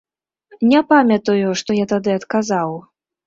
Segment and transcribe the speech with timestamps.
[0.69, 2.75] Не памятаю, што я тады адказаў.